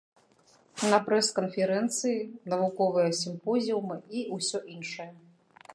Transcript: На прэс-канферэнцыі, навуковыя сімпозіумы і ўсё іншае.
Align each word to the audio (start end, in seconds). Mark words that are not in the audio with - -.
На 0.93 0.99
прэс-канферэнцыі, 1.09 2.17
навуковыя 2.53 3.09
сімпозіумы 3.21 3.95
і 4.17 4.29
ўсё 4.39 4.59
іншае. 4.77 5.11